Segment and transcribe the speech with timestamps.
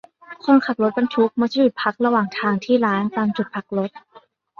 [0.45, 3.89] คนขับรถบรรทุกมักจะหยุดพักระหว่างทางที่ร้านตามจุดพักรถ